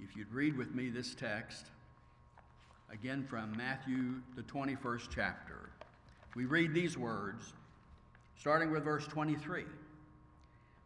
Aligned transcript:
If 0.00 0.16
you'd 0.16 0.32
read 0.32 0.56
with 0.56 0.74
me 0.74 0.90
this 0.90 1.14
text, 1.14 1.66
again 2.92 3.24
from 3.28 3.56
Matthew, 3.56 4.14
the 4.36 4.42
21st 4.42 5.08
chapter, 5.12 5.70
we 6.36 6.44
read 6.44 6.72
these 6.72 6.96
words, 6.96 7.52
starting 8.38 8.70
with 8.70 8.84
verse 8.84 9.06
23. 9.08 9.64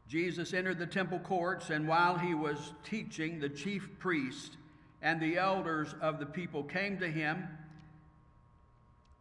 Jesus 0.09 0.55
entered 0.55 0.79
the 0.79 0.87
temple 0.87 1.19
courts, 1.19 1.69
and 1.69 1.87
while 1.87 2.17
he 2.17 2.35
was 2.35 2.73
teaching, 2.85 3.39
the 3.39 3.49
chief 3.49 3.89
priest 3.99 4.57
and 5.03 5.21
the 5.21 5.37
elders 5.37 5.95
of 6.01 6.19
the 6.19 6.27
people 6.27 6.63
came 6.63 6.99
to 6.99 7.11
him. 7.11 7.47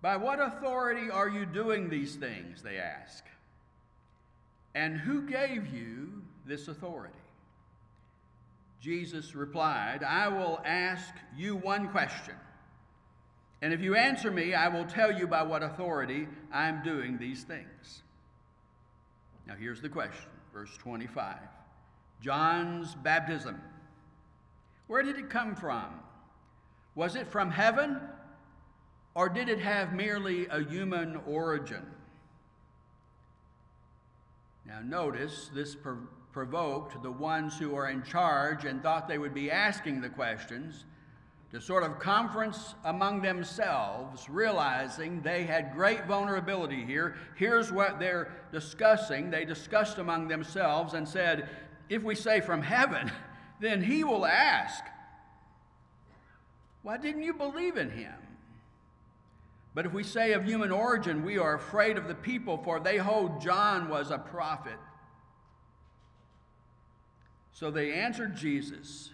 By 0.02 0.16
what 0.16 0.40
authority 0.40 1.12
are 1.12 1.30
you 1.30 1.46
doing 1.46 1.90
these 1.90 2.16
things? 2.16 2.62
They 2.62 2.78
ask. 2.78 3.26
And 4.74 4.98
who 4.98 5.24
gave 5.24 5.68
you 5.68 6.24
this 6.46 6.68
authority? 6.70 7.14
Jesus 8.82 9.36
replied, 9.36 10.04
I 10.04 10.28
will 10.28 10.60
ask 10.66 11.14
you 11.38 11.56
one 11.56 11.90
question. 11.90 12.34
And 13.62 13.74
if 13.74 13.82
you 13.82 13.94
answer 13.96 14.32
me, 14.32 14.56
I 14.56 14.70
will 14.70 14.86
tell 14.86 15.12
you 15.12 15.28
by 15.28 15.44
what 15.44 15.62
authority 15.62 16.28
I 16.52 16.68
am 16.68 16.82
doing 16.84 17.20
these 17.20 17.44
things. 17.44 18.02
Now, 19.48 19.54
here's 19.54 19.82
the 19.82 19.90
question, 19.90 20.30
verse 20.52 20.76
25 20.78 21.38
John's 22.22 22.96
baptism. 22.96 23.62
Where 24.88 25.04
did 25.04 25.18
it 25.18 25.30
come 25.30 25.56
from? 25.56 25.86
Was 26.96 27.16
it 27.16 27.28
from 27.28 27.52
heaven, 27.52 28.02
or 29.14 29.30
did 29.30 29.48
it 29.48 29.60
have 29.60 29.94
merely 29.94 30.48
a 30.48 30.64
human 30.64 31.18
origin? 31.28 31.86
Now, 34.66 34.80
notice 34.84 35.50
this 35.54 35.76
provoked 36.32 37.02
the 37.04 37.12
ones 37.12 37.58
who 37.58 37.76
are 37.76 37.90
in 37.90 38.04
charge 38.04 38.66
and 38.66 38.82
thought 38.82 39.08
they 39.08 39.18
would 39.18 39.34
be 39.34 39.52
asking 39.52 40.02
the 40.02 40.10
questions 40.10 40.86
to 41.52 41.60
sort 41.60 41.84
of 41.84 42.00
conference 42.00 42.76
among 42.86 43.22
themselves, 43.22 44.30
realizing 44.30 45.22
they 45.22 45.44
had 45.44 45.74
great 45.74 46.06
vulnerability 46.06 46.86
here. 46.86 47.16
Here's 47.36 47.72
what 47.72 48.00
they're 48.00 48.32
discussing. 48.54 49.30
They 49.30 49.44
discussed 49.44 49.98
among 49.98 50.30
themselves 50.30 50.94
and 50.94 51.08
said, 51.08 51.50
If 51.90 52.04
we 52.04 52.16
say 52.16 52.40
from 52.40 52.62
heaven, 52.62 53.12
then 53.60 53.84
he 53.84 54.06
will 54.06 54.26
ask, 54.26 54.84
Why 56.84 56.98
didn't 56.98 57.24
you 57.24 57.34
believe 57.34 57.76
in 57.76 57.90
him? 57.90 58.14
But 59.74 59.86
if 59.86 59.94
we 59.94 60.04
say 60.04 60.34
of 60.34 60.46
human 60.46 60.72
origin, 60.72 61.24
we 61.24 61.38
are 61.38 61.56
afraid 61.56 61.98
of 61.98 62.08
the 62.08 62.16
people, 62.16 62.58
for 62.58 62.80
they 62.80 62.98
hold 62.98 63.42
John 63.42 63.90
was 63.90 64.12
a 64.12 64.18
prophet. 64.18 64.78
So 67.54 67.72
they 67.72 67.94
answered 67.94 68.36
Jesus. 68.36 69.12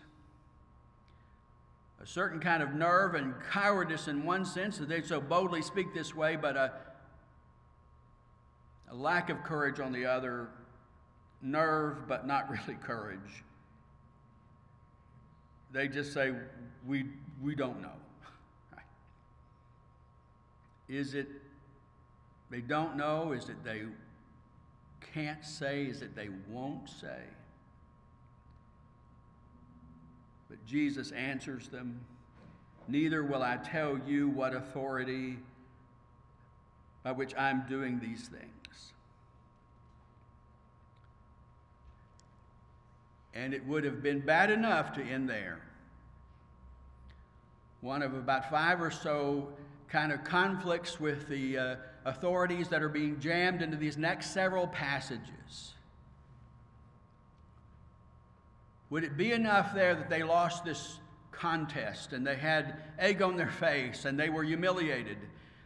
A 2.02 2.06
certain 2.06 2.40
kind 2.40 2.62
of 2.62 2.74
nerve 2.74 3.16
and 3.16 3.34
cowardice 3.52 4.08
in 4.08 4.24
one 4.24 4.46
sense 4.46 4.78
that 4.78 4.88
they 4.88 5.02
so 5.02 5.20
boldly 5.20 5.62
speak 5.62 5.94
this 5.94 6.16
way, 6.16 6.36
but 6.36 6.56
a, 6.56 6.72
a 8.92 8.96
lack 8.96 9.30
of 9.30 9.44
courage 9.44 9.80
on 9.80 9.92
the 9.92 10.06
other, 10.06 10.48
nerve 11.42 12.08
but 12.08 12.26
not 12.28 12.50
really 12.68 12.80
courage. 12.82 13.44
They 15.72 15.88
just 15.88 16.14
say, 16.14 16.34
We, 16.86 17.06
we 17.42 17.56
don't 17.56 17.82
know. 17.82 17.92
Is 20.88 21.14
it 21.14 21.28
they 22.50 22.62
don't 22.62 22.96
know? 22.96 23.34
Is 23.34 23.50
it 23.50 23.64
they 23.64 23.84
can't 25.14 25.44
say? 25.44 25.84
Is 25.84 26.02
it 26.02 26.16
they 26.16 26.30
won't 26.50 26.90
say? 26.90 27.20
But 30.50 30.66
Jesus 30.66 31.12
answers 31.12 31.68
them 31.68 32.00
Neither 32.88 33.24
will 33.24 33.44
I 33.44 33.58
tell 33.58 34.00
you 34.08 34.30
what 34.30 34.54
authority 34.54 35.38
by 37.04 37.12
which 37.12 37.36
I'm 37.38 37.66
doing 37.68 38.00
these 38.00 38.28
things. 38.28 38.94
And 43.34 43.54
it 43.54 43.66
would 43.68 43.84
have 43.84 44.02
been 44.02 44.22
bad 44.22 44.50
enough 44.50 44.94
to 44.94 45.04
end 45.04 45.30
there. 45.30 45.60
One 47.82 48.02
of 48.02 48.14
about 48.16 48.50
five 48.50 48.82
or 48.82 48.90
so 48.90 49.50
kind 49.90 50.12
of 50.12 50.24
conflicts 50.24 51.00
with 51.00 51.28
the 51.28 51.58
uh, 51.58 51.76
authorities 52.06 52.68
that 52.70 52.82
are 52.82 52.90
being 52.90 53.20
jammed 53.20 53.62
into 53.62 53.78
these 53.78 53.98
next 53.98 54.32
several 54.32 54.68
passages. 54.68 55.74
Would 58.90 59.04
it 59.04 59.18
be 59.18 59.34
enough 59.34 59.74
there 59.74 59.96
that 59.96 60.10
they 60.10 60.24
lost 60.24 60.64
this 60.64 61.00
contest 61.32 62.14
and 62.14 62.26
they 62.26 62.36
had 62.36 62.82
egg 62.98 63.22
on 63.22 63.36
their 63.36 63.52
face 63.52 64.06
and 64.06 64.20
they 64.20 64.30
were 64.30 64.44
humiliated? 64.44 65.18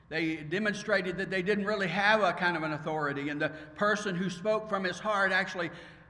They 0.10 0.38
demonstrated 0.38 1.18
that 1.18 1.30
they 1.30 1.42
didn't 1.42 1.66
really 1.66 1.88
have 1.88 2.22
a 2.22 2.34
kind 2.34 2.58
of 2.58 2.64
an 2.64 2.74
authority, 2.74 3.30
and 3.30 3.42
the 3.42 3.50
person 3.76 4.14
who 4.14 4.30
spoke 4.30 4.68
from 4.68 4.84
his 4.84 5.00
heart 5.00 5.32
actually 5.32 5.70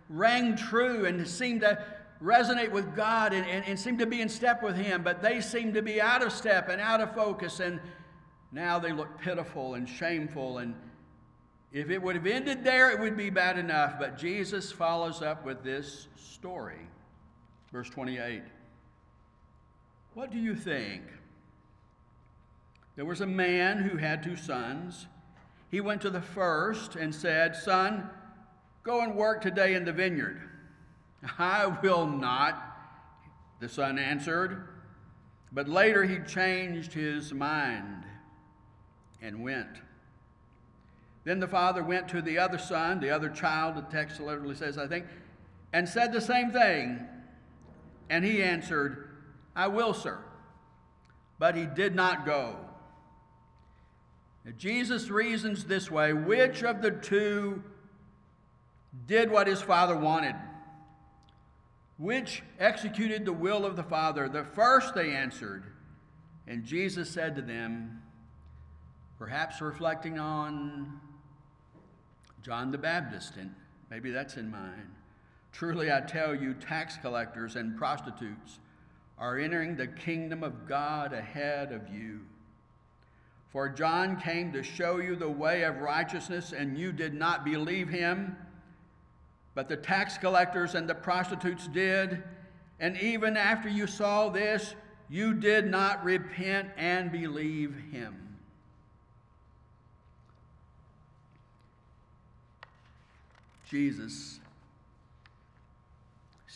rang 0.09 0.55
true 0.55 1.05
and 1.05 1.27
seemed 1.27 1.61
to 1.61 1.83
resonate 2.21 2.71
with 2.71 2.95
God 2.95 3.33
and, 3.33 3.45
and, 3.45 3.65
and 3.65 3.79
seemed 3.79 3.99
to 3.99 4.05
be 4.05 4.21
in 4.21 4.29
step 4.29 4.61
with 4.63 4.75
Him, 4.75 5.03
but 5.03 5.21
they 5.21 5.41
seemed 5.41 5.73
to 5.73 5.81
be 5.81 6.01
out 6.01 6.23
of 6.23 6.31
step 6.31 6.69
and 6.69 6.79
out 6.81 7.01
of 7.01 7.13
focus, 7.15 7.59
and 7.59 7.79
now 8.51 8.79
they 8.79 8.91
look 8.91 9.19
pitiful 9.19 9.75
and 9.75 9.87
shameful 9.87 10.59
and 10.59 10.75
if 11.71 11.89
it 11.89 12.01
would 12.01 12.15
have 12.15 12.27
ended 12.27 12.65
there, 12.65 12.91
it 12.91 12.99
would 12.99 13.15
be 13.15 13.29
bad 13.29 13.57
enough. 13.57 13.97
But 13.97 14.17
Jesus 14.17 14.73
follows 14.73 15.21
up 15.21 15.45
with 15.45 15.63
this 15.63 16.09
story. 16.17 16.81
Verse 17.71 17.89
28. 17.89 18.43
What 20.13 20.31
do 20.31 20.37
you 20.37 20.55
think? 20.55 21.03
There 22.95 23.05
was 23.05 23.21
a 23.21 23.27
man 23.27 23.77
who 23.77 23.97
had 23.97 24.21
two 24.21 24.35
sons. 24.35 25.07
He 25.69 25.79
went 25.79 26.01
to 26.01 26.09
the 26.09 26.21
first 26.21 26.95
and 26.95 27.15
said, 27.15 27.55
Son, 27.55 28.09
go 28.83 29.01
and 29.01 29.15
work 29.15 29.41
today 29.41 29.73
in 29.73 29.85
the 29.85 29.93
vineyard. 29.93 30.41
I 31.39 31.67
will 31.67 32.05
not, 32.05 32.61
the 33.59 33.69
son 33.69 33.97
answered. 33.97 34.67
But 35.53 35.69
later 35.69 36.03
he 36.03 36.19
changed 36.19 36.93
his 36.93 37.33
mind 37.33 38.03
and 39.21 39.43
went. 39.43 39.77
Then 41.23 41.39
the 41.39 41.47
father 41.47 41.83
went 41.83 42.07
to 42.09 42.21
the 42.21 42.37
other 42.37 42.57
son, 42.57 42.99
the 42.99 43.11
other 43.11 43.29
child, 43.29 43.75
the 43.75 43.81
text 43.81 44.19
literally 44.19 44.55
says, 44.55 44.77
I 44.77 44.87
think, 44.87 45.05
and 45.71 45.87
said 45.87 46.11
the 46.11 46.21
same 46.21 46.51
thing. 46.51 47.07
And 48.11 48.25
he 48.25 48.43
answered, 48.43 49.07
I 49.55 49.69
will, 49.69 49.93
sir. 49.93 50.19
But 51.39 51.55
he 51.55 51.65
did 51.65 51.95
not 51.95 52.25
go. 52.25 52.57
Now, 54.43 54.51
Jesus 54.57 55.09
reasons 55.09 55.63
this 55.63 55.89
way 55.89 56.11
which 56.11 56.61
of 56.61 56.81
the 56.81 56.91
two 56.91 57.63
did 59.07 59.31
what 59.31 59.47
his 59.47 59.61
father 59.61 59.95
wanted? 59.95 60.35
Which 61.97 62.43
executed 62.59 63.23
the 63.23 63.31
will 63.31 63.65
of 63.65 63.77
the 63.77 63.83
Father? 63.83 64.27
The 64.27 64.43
first, 64.43 64.93
they 64.93 65.11
answered. 65.11 65.63
And 66.47 66.65
Jesus 66.65 67.09
said 67.09 67.35
to 67.37 67.41
them, 67.41 68.01
perhaps 69.19 69.61
reflecting 69.61 70.19
on 70.19 70.99
John 72.41 72.71
the 72.71 72.77
Baptist, 72.77 73.37
and 73.37 73.53
maybe 73.89 74.11
that's 74.11 74.35
in 74.35 74.51
mind. 74.51 74.95
Truly, 75.51 75.91
I 75.91 76.01
tell 76.01 76.33
you, 76.33 76.53
tax 76.53 76.97
collectors 76.97 77.55
and 77.55 77.77
prostitutes 77.77 78.59
are 79.17 79.37
entering 79.37 79.75
the 79.75 79.87
kingdom 79.87 80.43
of 80.43 80.67
God 80.67 81.13
ahead 81.13 81.71
of 81.71 81.87
you. 81.93 82.21
For 83.51 83.69
John 83.69 84.19
came 84.19 84.51
to 84.53 84.63
show 84.63 84.97
you 84.97 85.15
the 85.15 85.29
way 85.29 85.63
of 85.63 85.81
righteousness, 85.81 86.53
and 86.53 86.77
you 86.77 86.91
did 86.91 87.13
not 87.13 87.43
believe 87.43 87.89
him. 87.89 88.35
But 89.53 89.67
the 89.67 89.75
tax 89.75 90.17
collectors 90.17 90.73
and 90.73 90.89
the 90.89 90.95
prostitutes 90.95 91.67
did. 91.67 92.23
And 92.79 92.97
even 92.97 93.35
after 93.35 93.67
you 93.69 93.85
saw 93.87 94.29
this, 94.29 94.73
you 95.09 95.33
did 95.33 95.69
not 95.69 96.03
repent 96.03 96.69
and 96.77 97.11
believe 97.11 97.75
him. 97.91 98.37
Jesus 103.69 104.40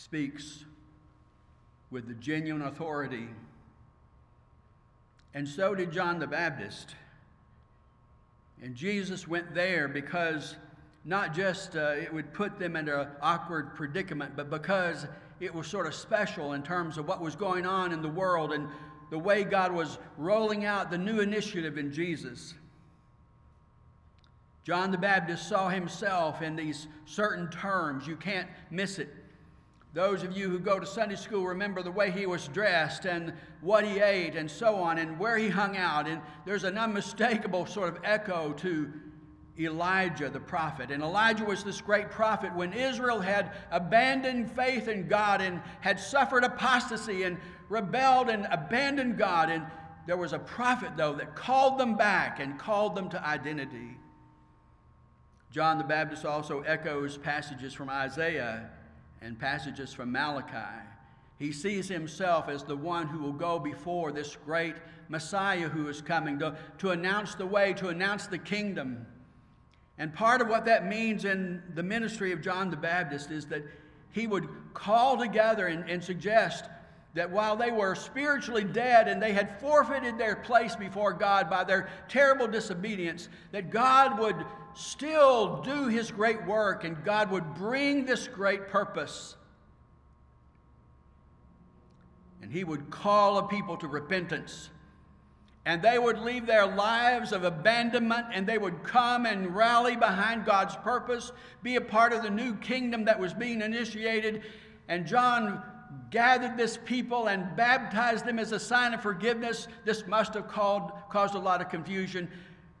speaks 0.06 0.64
with 1.90 2.06
the 2.06 2.14
genuine 2.14 2.62
authority. 2.62 3.26
And 5.34 5.48
so 5.48 5.74
did 5.74 5.90
John 5.90 6.20
the 6.20 6.28
Baptist. 6.28 6.94
And 8.62 8.76
Jesus 8.76 9.26
went 9.26 9.52
there 9.52 9.88
because 9.88 10.54
not 11.04 11.34
just 11.34 11.74
uh, 11.74 11.94
it 12.00 12.14
would 12.14 12.32
put 12.32 12.56
them 12.56 12.76
into 12.76 13.00
an 13.00 13.08
awkward 13.20 13.74
predicament, 13.74 14.36
but 14.36 14.48
because 14.48 15.08
it 15.40 15.52
was 15.52 15.66
sort 15.66 15.88
of 15.88 15.94
special 15.94 16.52
in 16.52 16.62
terms 16.62 16.98
of 16.98 17.08
what 17.08 17.20
was 17.20 17.34
going 17.34 17.66
on 17.66 17.90
in 17.90 18.00
the 18.00 18.08
world 18.08 18.52
and 18.52 18.68
the 19.10 19.18
way 19.18 19.42
God 19.42 19.72
was 19.72 19.98
rolling 20.16 20.64
out 20.64 20.88
the 20.88 20.98
new 20.98 21.18
initiative 21.18 21.78
in 21.78 21.92
Jesus. 21.92 22.54
John 24.62 24.92
the 24.92 24.98
Baptist 24.98 25.48
saw 25.48 25.68
himself 25.68 26.42
in 26.42 26.54
these 26.54 26.86
certain 27.06 27.50
terms. 27.50 28.06
You 28.06 28.14
can't 28.14 28.48
miss 28.70 29.00
it. 29.00 29.08
Those 29.96 30.22
of 30.24 30.36
you 30.36 30.50
who 30.50 30.58
go 30.58 30.78
to 30.78 30.84
Sunday 30.84 31.16
school 31.16 31.46
remember 31.46 31.82
the 31.82 31.90
way 31.90 32.10
he 32.10 32.26
was 32.26 32.48
dressed 32.48 33.06
and 33.06 33.32
what 33.62 33.82
he 33.82 33.98
ate 33.98 34.36
and 34.36 34.50
so 34.50 34.74
on 34.74 34.98
and 34.98 35.18
where 35.18 35.38
he 35.38 35.48
hung 35.48 35.78
out. 35.78 36.06
And 36.06 36.20
there's 36.44 36.64
an 36.64 36.76
unmistakable 36.76 37.64
sort 37.64 37.88
of 37.88 38.00
echo 38.04 38.52
to 38.58 38.92
Elijah 39.58 40.28
the 40.28 40.38
prophet. 40.38 40.90
And 40.90 41.02
Elijah 41.02 41.46
was 41.46 41.64
this 41.64 41.80
great 41.80 42.10
prophet 42.10 42.54
when 42.54 42.74
Israel 42.74 43.20
had 43.20 43.52
abandoned 43.70 44.50
faith 44.50 44.86
in 44.86 45.08
God 45.08 45.40
and 45.40 45.62
had 45.80 45.98
suffered 45.98 46.44
apostasy 46.44 47.22
and 47.22 47.38
rebelled 47.70 48.28
and 48.28 48.46
abandoned 48.50 49.16
God. 49.16 49.48
And 49.48 49.64
there 50.06 50.18
was 50.18 50.34
a 50.34 50.38
prophet, 50.38 50.90
though, 50.98 51.14
that 51.14 51.34
called 51.34 51.78
them 51.78 51.96
back 51.96 52.38
and 52.38 52.58
called 52.58 52.96
them 52.96 53.08
to 53.08 53.26
identity. 53.26 53.96
John 55.50 55.78
the 55.78 55.84
Baptist 55.84 56.26
also 56.26 56.60
echoes 56.60 57.16
passages 57.16 57.72
from 57.72 57.88
Isaiah 57.88 58.68
and 59.20 59.38
passages 59.38 59.92
from 59.92 60.12
Malachi. 60.12 60.82
He 61.38 61.52
sees 61.52 61.88
himself 61.88 62.48
as 62.48 62.62
the 62.62 62.76
one 62.76 63.06
who 63.06 63.18
will 63.18 63.32
go 63.32 63.58
before 63.58 64.10
this 64.10 64.36
great 64.44 64.76
Messiah 65.08 65.68
who 65.68 65.88
is 65.88 66.00
coming 66.00 66.38
to, 66.38 66.56
to 66.78 66.90
announce 66.90 67.34
the 67.34 67.46
way, 67.46 67.72
to 67.74 67.88
announce 67.88 68.26
the 68.26 68.38
kingdom. 68.38 69.06
And 69.98 70.14
part 70.14 70.40
of 70.40 70.48
what 70.48 70.64
that 70.64 70.86
means 70.86 71.24
in 71.24 71.62
the 71.74 71.82
ministry 71.82 72.32
of 72.32 72.40
John 72.40 72.70
the 72.70 72.76
Baptist 72.76 73.30
is 73.30 73.46
that 73.46 73.62
he 74.12 74.26
would 74.26 74.48
call 74.74 75.18
together 75.18 75.66
and, 75.66 75.88
and 75.88 76.02
suggest 76.02 76.64
that 77.14 77.30
while 77.30 77.56
they 77.56 77.70
were 77.70 77.94
spiritually 77.94 78.64
dead 78.64 79.08
and 79.08 79.22
they 79.22 79.32
had 79.32 79.58
forfeited 79.58 80.18
their 80.18 80.36
place 80.36 80.76
before 80.76 81.12
God 81.12 81.48
by 81.48 81.64
their 81.64 81.88
terrible 82.08 82.46
disobedience, 82.46 83.28
that 83.52 83.70
God 83.70 84.18
would 84.18 84.36
still 84.76 85.62
do 85.62 85.88
his 85.88 86.10
great 86.10 86.44
work 86.46 86.84
and 86.84 87.02
God 87.02 87.30
would 87.30 87.54
bring 87.54 88.04
this 88.04 88.28
great 88.28 88.68
purpose. 88.68 89.36
And 92.42 92.52
he 92.52 92.62
would 92.62 92.90
call 92.90 93.38
a 93.38 93.48
people 93.48 93.76
to 93.78 93.88
repentance. 93.88 94.70
And 95.64 95.82
they 95.82 95.98
would 95.98 96.18
leave 96.18 96.46
their 96.46 96.66
lives 96.66 97.32
of 97.32 97.42
abandonment 97.42 98.26
and 98.32 98.46
they 98.46 98.58
would 98.58 98.84
come 98.84 99.26
and 99.26 99.56
rally 99.56 99.96
behind 99.96 100.44
God's 100.44 100.76
purpose, 100.76 101.32
be 101.62 101.76
a 101.76 101.80
part 101.80 102.12
of 102.12 102.22
the 102.22 102.30
new 102.30 102.54
kingdom 102.56 103.06
that 103.06 103.18
was 103.18 103.32
being 103.32 103.62
initiated. 103.62 104.42
And 104.88 105.06
John 105.06 105.62
gathered 106.10 106.56
this 106.56 106.78
people 106.84 107.28
and 107.28 107.56
baptized 107.56 108.26
them 108.26 108.38
as 108.38 108.52
a 108.52 108.60
sign 108.60 108.94
of 108.94 109.00
forgiveness. 109.00 109.68
This 109.84 110.06
must 110.06 110.34
have 110.34 110.48
called, 110.48 110.92
caused 111.10 111.34
a 111.34 111.38
lot 111.38 111.60
of 111.60 111.70
confusion. 111.70 112.30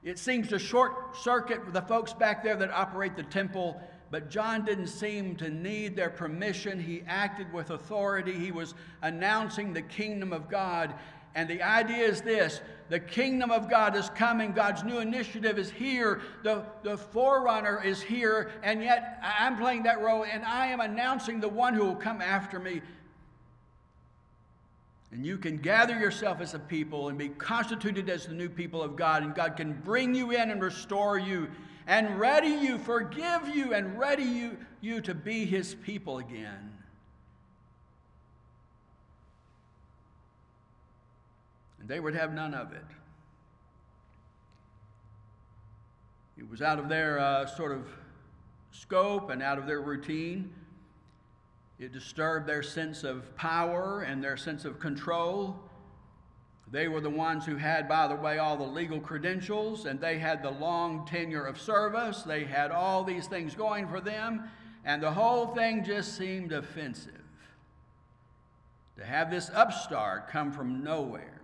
It 0.06 0.20
seems 0.20 0.46
to 0.48 0.58
short 0.60 1.16
circuit 1.16 1.72
the 1.72 1.82
folks 1.82 2.12
back 2.12 2.44
there 2.44 2.54
that 2.54 2.70
operate 2.70 3.16
the 3.16 3.24
temple, 3.24 3.82
but 4.12 4.30
John 4.30 4.64
didn't 4.64 4.86
seem 4.86 5.34
to 5.34 5.50
need 5.50 5.96
their 5.96 6.10
permission. 6.10 6.78
He 6.78 7.02
acted 7.08 7.52
with 7.52 7.70
authority, 7.70 8.32
he 8.32 8.52
was 8.52 8.74
announcing 9.02 9.72
the 9.72 9.82
kingdom 9.82 10.32
of 10.32 10.48
God. 10.48 10.94
And 11.34 11.50
the 11.50 11.60
idea 11.60 12.06
is 12.06 12.22
this 12.22 12.60
the 12.88 13.00
kingdom 13.00 13.50
of 13.50 13.68
God 13.68 13.96
is 13.96 14.08
coming. 14.10 14.52
God's 14.52 14.84
new 14.84 15.00
initiative 15.00 15.58
is 15.58 15.72
here. 15.72 16.20
The, 16.44 16.64
the 16.84 16.96
forerunner 16.96 17.82
is 17.84 18.00
here. 18.00 18.52
And 18.62 18.84
yet 18.84 19.18
I'm 19.20 19.56
playing 19.56 19.82
that 19.82 20.00
role 20.00 20.24
and 20.24 20.44
I 20.44 20.68
am 20.68 20.78
announcing 20.78 21.40
the 21.40 21.48
one 21.48 21.74
who 21.74 21.84
will 21.84 21.96
come 21.96 22.22
after 22.22 22.60
me. 22.60 22.80
And 25.16 25.24
you 25.24 25.38
can 25.38 25.56
gather 25.56 25.98
yourself 25.98 26.42
as 26.42 26.52
a 26.52 26.58
people 26.58 27.08
and 27.08 27.16
be 27.16 27.30
constituted 27.30 28.10
as 28.10 28.26
the 28.26 28.34
new 28.34 28.50
people 28.50 28.82
of 28.82 28.96
God, 28.96 29.22
and 29.22 29.34
God 29.34 29.56
can 29.56 29.72
bring 29.72 30.14
you 30.14 30.32
in 30.32 30.50
and 30.50 30.60
restore 30.60 31.18
you 31.18 31.48
and 31.86 32.20
ready 32.20 32.48
you, 32.48 32.76
forgive 32.76 33.48
you, 33.48 33.72
and 33.72 33.98
ready 33.98 34.24
you, 34.24 34.58
you 34.82 35.00
to 35.00 35.14
be 35.14 35.46
His 35.46 35.74
people 35.74 36.18
again. 36.18 36.70
And 41.80 41.88
they 41.88 41.98
would 41.98 42.14
have 42.14 42.34
none 42.34 42.52
of 42.52 42.74
it. 42.74 42.84
It 46.36 46.50
was 46.50 46.60
out 46.60 46.78
of 46.78 46.90
their 46.90 47.18
uh, 47.18 47.46
sort 47.46 47.72
of 47.72 47.88
scope 48.70 49.30
and 49.30 49.42
out 49.42 49.56
of 49.56 49.66
their 49.66 49.80
routine. 49.80 50.52
It 51.78 51.92
disturbed 51.92 52.46
their 52.46 52.62
sense 52.62 53.04
of 53.04 53.36
power 53.36 54.02
and 54.02 54.24
their 54.24 54.36
sense 54.36 54.64
of 54.64 54.80
control. 54.80 55.60
They 56.70 56.88
were 56.88 57.00
the 57.00 57.10
ones 57.10 57.44
who 57.44 57.56
had, 57.56 57.88
by 57.88 58.08
the 58.08 58.16
way, 58.16 58.38
all 58.38 58.56
the 58.56 58.64
legal 58.64 58.98
credentials, 58.98 59.86
and 59.86 60.00
they 60.00 60.18
had 60.18 60.42
the 60.42 60.50
long 60.50 61.06
tenure 61.06 61.44
of 61.44 61.60
service. 61.60 62.22
They 62.22 62.44
had 62.44 62.70
all 62.70 63.04
these 63.04 63.26
things 63.26 63.54
going 63.54 63.86
for 63.88 64.00
them, 64.00 64.50
and 64.84 65.02
the 65.02 65.12
whole 65.12 65.48
thing 65.48 65.84
just 65.84 66.16
seemed 66.16 66.52
offensive. 66.52 67.12
To 68.96 69.04
have 69.04 69.30
this 69.30 69.50
upstart 69.54 70.28
come 70.28 70.52
from 70.52 70.82
nowhere. 70.82 71.40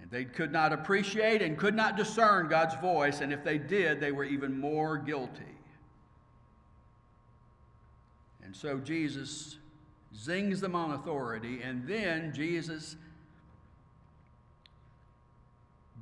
And 0.00 0.10
they 0.10 0.24
could 0.24 0.50
not 0.50 0.72
appreciate 0.72 1.42
and 1.42 1.56
could 1.56 1.76
not 1.76 1.96
discern 1.96 2.48
God's 2.48 2.74
voice, 2.76 3.20
and 3.20 3.32
if 3.32 3.44
they 3.44 3.58
did, 3.58 4.00
they 4.00 4.10
were 4.10 4.24
even 4.24 4.58
more 4.58 4.96
guilty. 4.96 5.44
And 8.44 8.54
so 8.54 8.78
Jesus 8.78 9.56
zings 10.16 10.60
them 10.60 10.74
on 10.74 10.92
authority, 10.92 11.60
and 11.62 11.86
then 11.86 12.32
Jesus 12.34 12.96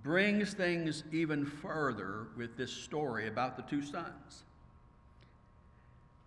brings 0.03 0.55
things 0.55 1.05
even 1.13 1.45
further 1.45 2.29
with 2.37 2.57
this 2.57 2.73
story 2.73 3.29
about 3.29 3.57
the 3.57 3.63
two 3.63 3.83
sons. 3.83 4.45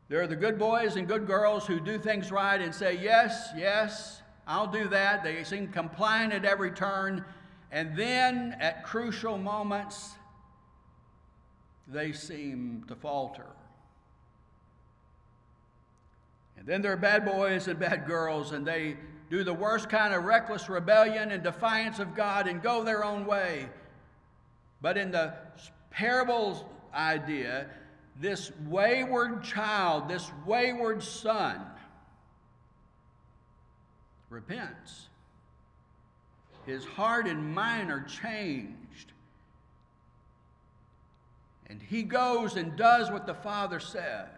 There 0.10 0.22
are 0.22 0.28
the 0.28 0.36
good 0.36 0.60
boys 0.60 0.96
and 0.96 1.08
good 1.08 1.26
girls 1.26 1.66
who 1.66 1.80
do 1.80 1.98
things 1.98 2.32
right 2.32 2.62
and 2.62 2.74
say, 2.74 3.00
Yes, 3.02 3.50
yes, 3.58 4.22
I'll 4.46 4.68
do 4.68 4.88
that. 4.90 5.24
They 5.24 5.44
seem 5.44 5.70
compliant 5.70 6.34
at 6.34 6.46
every 6.46 6.72
turn. 6.72 7.26
And 7.72 7.98
then 7.98 8.56
at 8.60 8.84
crucial 8.84 9.38
moments, 9.38 10.12
they 11.88 12.12
seem 12.12 12.84
to 12.88 12.96
falter. 12.96 13.48
And 16.64 16.72
then 16.72 16.82
there 16.82 16.94
are 16.94 16.98
bad 16.98 17.26
boys 17.26 17.68
and 17.68 17.78
bad 17.78 18.08
girls, 18.08 18.54
and 18.54 18.66
they 18.66 18.96
do 19.30 19.44
the 19.44 19.54
worst 19.54 19.90
kind 19.90 20.14
of 20.14 20.24
reckless 20.24 20.70
rebellion 20.70 21.32
and 21.32 21.44
defiance 21.44 22.00
of 22.00 22.16
God 22.16 22.48
and 22.48 22.62
go 22.62 22.86
their 22.86 23.04
own 23.04 23.26
way. 23.26 23.68
But 24.82 24.98
in 24.98 25.12
the 25.12 25.34
parable's 25.92 26.64
idea, 26.94 27.68
this 28.22 28.54
wayward 28.70 29.44
child, 29.44 30.08
this 30.08 30.32
wayward 30.46 31.04
son, 31.04 31.60
repents. 34.30 35.10
His 36.66 36.86
heart 36.86 37.28
and 37.28 37.54
mind 37.54 37.92
are 37.92 38.04
changed. 38.04 39.12
And 41.68 41.82
he 41.82 42.04
goes 42.04 42.56
and 42.56 42.78
does 42.78 43.12
what 43.12 43.28
the 43.28 43.34
Father 43.34 43.82
says. 43.82 44.30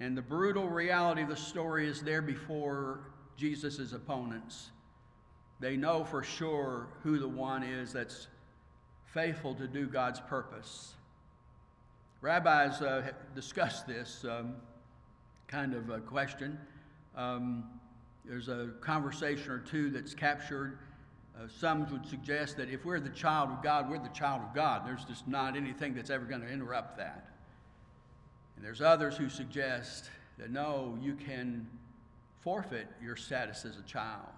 And 0.00 0.16
the 0.16 0.22
brutal 0.22 0.66
reality 0.66 1.22
of 1.22 1.28
the 1.28 1.36
story 1.36 1.86
is 1.86 2.00
there 2.00 2.22
before 2.22 3.00
Jesus' 3.36 3.92
opponents. 3.92 4.70
They 5.60 5.76
know 5.76 6.04
for 6.04 6.22
sure 6.22 6.88
who 7.02 7.18
the 7.18 7.28
one 7.28 7.62
is 7.62 7.92
that's 7.92 8.28
faithful 9.04 9.54
to 9.56 9.68
do 9.68 9.86
God's 9.86 10.18
purpose. 10.18 10.94
Rabbis 12.22 12.80
uh, 12.80 13.12
discuss 13.34 13.82
this 13.82 14.24
um, 14.24 14.54
kind 15.48 15.74
of 15.74 15.90
a 15.90 16.00
question. 16.00 16.58
Um, 17.14 17.64
there's 18.24 18.48
a 18.48 18.70
conversation 18.80 19.50
or 19.50 19.58
two 19.58 19.90
that's 19.90 20.14
captured. 20.14 20.78
Uh, 21.36 21.46
some 21.48 21.90
would 21.90 22.06
suggest 22.06 22.56
that 22.56 22.70
if 22.70 22.86
we're 22.86 23.00
the 23.00 23.10
child 23.10 23.50
of 23.50 23.62
God, 23.62 23.90
we're 23.90 23.98
the 23.98 24.08
child 24.10 24.40
of 24.42 24.54
God. 24.54 24.86
There's 24.86 25.04
just 25.04 25.28
not 25.28 25.56
anything 25.56 25.94
that's 25.94 26.10
ever 26.10 26.24
going 26.24 26.40
to 26.40 26.48
interrupt 26.48 26.96
that. 26.96 27.29
And 28.60 28.66
there's 28.66 28.82
others 28.82 29.16
who 29.16 29.30
suggest 29.30 30.10
that 30.36 30.50
no, 30.50 30.98
you 31.00 31.14
can 31.14 31.66
forfeit 32.42 32.88
your 33.02 33.16
status 33.16 33.64
as 33.64 33.78
a 33.78 33.82
child. 33.84 34.28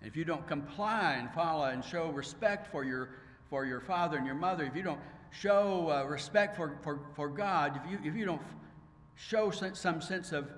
And 0.00 0.08
if 0.08 0.16
you 0.16 0.24
don't 0.24 0.46
comply 0.46 1.16
and 1.18 1.28
follow 1.32 1.64
and 1.64 1.84
show 1.84 2.10
respect 2.10 2.70
for 2.70 2.84
your, 2.84 3.08
for 3.50 3.66
your 3.66 3.80
father 3.80 4.18
and 4.18 4.24
your 4.24 4.36
mother, 4.36 4.62
if 4.62 4.76
you 4.76 4.84
don't 4.84 5.00
show 5.32 5.90
uh, 5.90 6.04
respect 6.04 6.54
for, 6.54 6.78
for, 6.84 7.00
for 7.16 7.28
God, 7.28 7.80
if 7.84 7.90
you, 7.90 7.98
if 8.08 8.16
you 8.16 8.24
don't 8.24 8.40
show 9.16 9.50
some 9.50 10.00
sense 10.00 10.30
of 10.30 10.48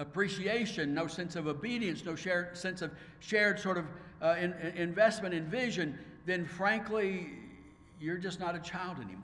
appreciation, 0.00 0.92
no 0.92 1.06
sense 1.06 1.36
of 1.36 1.46
obedience, 1.46 2.04
no 2.04 2.16
shared, 2.16 2.58
sense 2.58 2.82
of 2.82 2.90
shared 3.20 3.60
sort 3.60 3.78
of 3.78 3.84
uh, 4.20 4.34
in, 4.40 4.54
in 4.54 4.76
investment 4.76 5.36
in 5.36 5.48
vision, 5.48 5.96
then 6.26 6.44
frankly, 6.46 7.28
you're 8.00 8.18
just 8.18 8.40
not 8.40 8.56
a 8.56 8.60
child 8.60 8.96
anymore. 8.96 9.22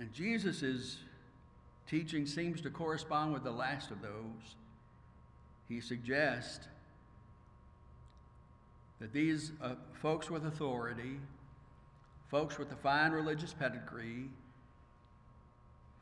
And 0.00 0.10
Jesus' 0.14 0.96
teaching 1.86 2.24
seems 2.24 2.62
to 2.62 2.70
correspond 2.70 3.34
with 3.34 3.44
the 3.44 3.50
last 3.50 3.90
of 3.90 4.00
those. 4.00 4.56
He 5.68 5.80
suggests 5.82 6.66
that 8.98 9.12
these 9.12 9.52
uh, 9.62 9.74
folks 9.92 10.30
with 10.30 10.46
authority, 10.46 11.20
folks 12.30 12.58
with 12.58 12.72
a 12.72 12.76
fine 12.76 13.12
religious 13.12 13.52
pedigree, 13.52 14.30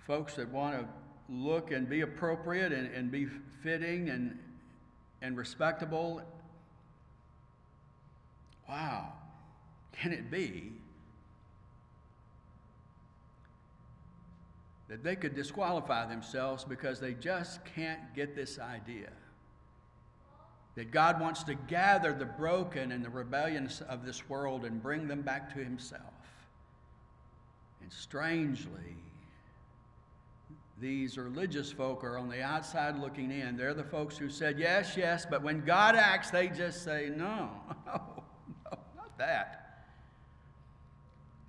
folks 0.07 0.35
that 0.35 0.49
want 0.49 0.78
to 0.78 0.87
look 1.28 1.73
and 1.73 1.88
be 1.88 2.02
appropriate 2.02 2.73
and, 2.73 2.95
and 2.95 3.11
be 3.11 3.26
fitting 3.62 4.11
and, 4.11 4.38
and 5.23 5.37
respectable. 5.37 6.23
Wow, 8.69 9.12
can 9.93 10.12
it 10.12 10.31
be 10.31 10.73
that 14.88 15.04
they 15.04 15.16
could 15.16 15.35
disqualify 15.35 16.07
themselves 16.07 16.64
because 16.64 16.99
they 16.99 17.14
just 17.14 17.64
can't 17.64 18.14
get 18.14 18.35
this 18.35 18.59
idea? 18.59 19.11
That 20.75 20.90
God 20.90 21.21
wants 21.21 21.42
to 21.45 21.54
gather 21.54 22.12
the 22.12 22.25
broken 22.25 22.92
and 22.92 23.04
the 23.04 23.11
rebellious 23.11 23.80
of 23.83 24.07
this 24.07 24.28
world 24.28 24.64
and 24.64 24.83
bring 24.83 25.09
them 25.09 25.23
back 25.23 25.52
to 25.54 25.62
Himself. 25.62 26.02
And 27.83 27.92
strangely, 27.92 28.97
these 30.80 31.18
religious 31.18 31.73
folk 31.73 32.04
are 32.04 32.16
on 32.16 32.28
the 32.28 32.42
outside 32.42 32.99
looking 32.99 33.30
in. 33.30 33.57
They're 33.57 33.75
the 33.75 33.85
folks 33.85 34.16
who 34.16 34.30
said, 34.30 34.59
yes, 34.59 34.97
yes, 34.97 35.26
but 35.28 35.42
when 35.42 35.64
God 35.64 35.97
acts, 35.97 36.30
they 36.30 36.49
just 36.49 36.85
say, 36.85 37.11
no, 37.14 37.50
no, 37.87 38.00
no 38.64 38.78
not 38.97 39.18
that. 39.18 39.67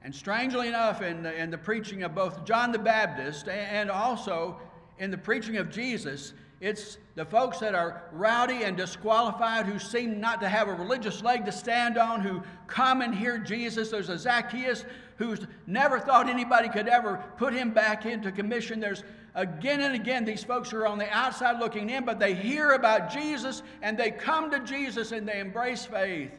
And 0.01 0.15
strangely 0.15 0.67
enough, 0.67 1.01
in 1.01 1.23
the, 1.23 1.35
in 1.35 1.51
the 1.51 1.57
preaching 1.57 2.03
of 2.03 2.15
both 2.15 2.45
John 2.45 2.71
the 2.71 2.79
Baptist 2.79 3.47
and 3.49 3.91
also 3.91 4.57
in 4.97 5.11
the 5.11 5.17
preaching 5.17 5.57
of 5.57 5.69
Jesus, 5.69 6.33
it's 6.61 6.97
the 7.15 7.25
folks 7.25 7.59
that 7.59 7.73
are 7.73 8.03
rowdy 8.11 8.63
and 8.63 8.75
disqualified 8.75 9.65
who 9.65 9.79
seem 9.79 10.19
not 10.19 10.41
to 10.41 10.49
have 10.49 10.67
a 10.67 10.73
religious 10.73 11.23
leg 11.23 11.45
to 11.45 11.51
stand 11.51 11.97
on, 11.97 12.21
who 12.21 12.41
come 12.67 13.01
and 13.01 13.15
hear 13.15 13.37
Jesus. 13.37 13.89
There's 13.89 14.09
a 14.09 14.17
Zacchaeus 14.17 14.85
who's 15.17 15.39
never 15.67 15.99
thought 15.99 16.27
anybody 16.27 16.69
could 16.69 16.87
ever 16.87 17.23
put 17.37 17.53
him 17.53 17.71
back 17.73 18.05
into 18.05 18.31
commission. 18.31 18.79
There's 18.79 19.03
again 19.35 19.81
and 19.81 19.95
again 19.95 20.25
these 20.25 20.43
folks 20.43 20.71
who 20.71 20.77
are 20.77 20.87
on 20.87 20.97
the 20.97 21.09
outside 21.09 21.59
looking 21.59 21.89
in, 21.89 22.03
but 22.03 22.19
they 22.19 22.33
hear 22.33 22.71
about 22.71 23.11
Jesus 23.11 23.63
and 23.81 23.97
they 23.97 24.11
come 24.11 24.51
to 24.51 24.59
Jesus 24.59 25.11
and 25.13 25.27
they 25.27 25.39
embrace 25.39 25.85
faith. 25.85 26.31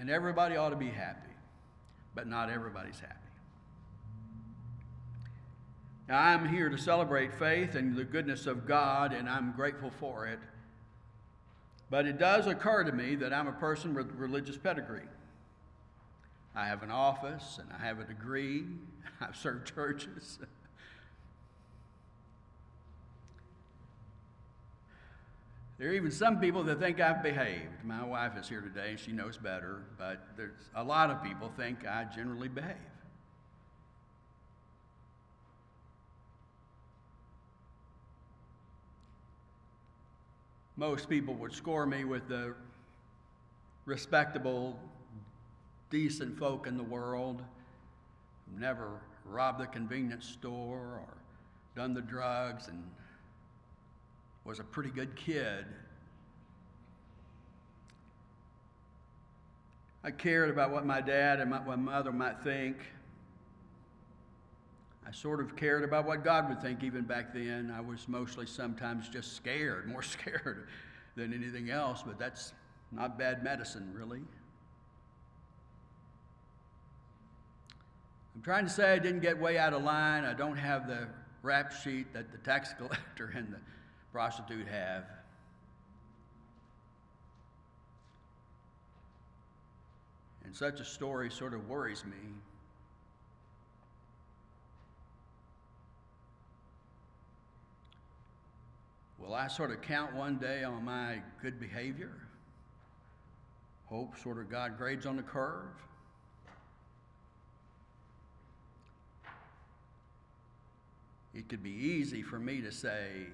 And 0.00 0.08
everybody 0.08 0.56
ought 0.56 0.70
to 0.70 0.76
be 0.76 0.88
happy, 0.88 1.30
but 2.14 2.26
not 2.26 2.48
everybody's 2.48 2.98
happy. 2.98 3.14
Now, 6.08 6.18
I'm 6.18 6.48
here 6.48 6.70
to 6.70 6.78
celebrate 6.78 7.34
faith 7.34 7.74
and 7.74 7.94
the 7.94 8.04
goodness 8.04 8.46
of 8.46 8.66
God, 8.66 9.12
and 9.12 9.28
I'm 9.28 9.52
grateful 9.52 9.90
for 10.00 10.26
it. 10.26 10.38
But 11.90 12.06
it 12.06 12.18
does 12.18 12.46
occur 12.46 12.82
to 12.84 12.92
me 12.92 13.14
that 13.16 13.34
I'm 13.34 13.46
a 13.46 13.52
person 13.52 13.92
with 13.92 14.10
religious 14.12 14.56
pedigree. 14.56 15.02
I 16.56 16.66
have 16.66 16.82
an 16.82 16.90
office 16.90 17.58
and 17.60 17.68
I 17.70 17.84
have 17.84 18.00
a 18.00 18.04
degree. 18.04 18.64
I've 19.20 19.36
served 19.36 19.72
churches. 19.72 20.38
There 25.80 25.88
are 25.88 25.94
even 25.94 26.10
some 26.10 26.38
people 26.38 26.62
that 26.64 26.78
think 26.78 27.00
I've 27.00 27.22
behaved. 27.22 27.84
My 27.84 28.04
wife 28.04 28.36
is 28.38 28.46
here 28.46 28.60
today 28.60 28.96
she 29.02 29.12
knows 29.12 29.38
better, 29.38 29.82
but 29.96 30.20
there's 30.36 30.68
a 30.76 30.84
lot 30.84 31.08
of 31.08 31.24
people 31.24 31.50
think 31.56 31.86
I 31.86 32.04
generally 32.04 32.48
behave. 32.48 32.76
most 40.76 41.10
people 41.10 41.34
would 41.34 41.52
score 41.52 41.84
me 41.84 42.04
with 42.04 42.26
the 42.26 42.54
respectable, 43.84 44.80
decent 45.90 46.38
folk 46.38 46.66
in 46.66 46.78
the 46.78 46.82
world 46.82 47.42
never 48.58 48.88
robbed 49.26 49.60
the 49.60 49.66
convenience 49.66 50.26
store 50.26 51.00
or 51.02 51.16
done 51.76 51.92
the 51.92 52.00
drugs 52.00 52.68
and 52.68 52.82
was 54.44 54.58
a 54.58 54.64
pretty 54.64 54.90
good 54.90 55.14
kid. 55.16 55.64
I 60.02 60.10
cared 60.10 60.48
about 60.48 60.70
what 60.70 60.86
my 60.86 61.00
dad 61.00 61.40
and 61.40 61.50
my, 61.50 61.60
my 61.60 61.76
mother 61.76 62.12
might 62.12 62.42
think. 62.42 62.76
I 65.06 65.12
sort 65.12 65.40
of 65.40 65.56
cared 65.56 65.84
about 65.84 66.06
what 66.06 66.24
God 66.24 66.48
would 66.48 66.62
think 66.62 66.82
even 66.82 67.02
back 67.02 67.34
then. 67.34 67.72
I 67.76 67.80
was 67.80 68.08
mostly 68.08 68.46
sometimes 68.46 69.08
just 69.08 69.34
scared, 69.34 69.88
more 69.88 70.02
scared 70.04 70.68
than 71.16 71.34
anything 71.34 71.70
else, 71.70 72.02
but 72.02 72.18
that's 72.18 72.52
not 72.92 73.18
bad 73.18 73.44
medicine, 73.44 73.92
really. 73.94 74.20
I'm 78.34 78.42
trying 78.42 78.64
to 78.64 78.70
say 78.70 78.92
I 78.92 78.98
didn't 78.98 79.20
get 79.20 79.38
way 79.38 79.58
out 79.58 79.74
of 79.74 79.82
line. 79.82 80.24
I 80.24 80.32
don't 80.32 80.56
have 80.56 80.86
the 80.86 81.08
rap 81.42 81.72
sheet 81.72 82.12
that 82.14 82.32
the 82.32 82.38
tax 82.38 82.72
collector 82.78 83.32
and 83.36 83.52
the 83.52 83.58
prostitute 84.12 84.66
have. 84.66 85.04
And 90.44 90.54
such 90.54 90.80
a 90.80 90.84
story 90.84 91.30
sort 91.30 91.54
of 91.54 91.68
worries 91.68 92.04
me. 92.04 92.16
Will 99.18 99.34
I 99.34 99.46
sort 99.46 99.70
of 99.70 99.80
count 99.80 100.14
one 100.14 100.38
day 100.38 100.64
on 100.64 100.84
my 100.84 101.20
good 101.40 101.60
behavior? 101.60 102.10
Hope 103.86 104.18
sort 104.18 104.38
of 104.38 104.50
God 104.50 104.76
grades 104.76 105.06
on 105.06 105.16
the 105.16 105.22
curve? 105.22 105.68
It 111.32 111.48
could 111.48 111.62
be 111.62 111.70
easy 111.70 112.22
for 112.22 112.40
me 112.40 112.60
to 112.60 112.72
say, 112.72 113.26